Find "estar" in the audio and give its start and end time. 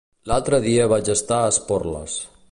1.15-1.41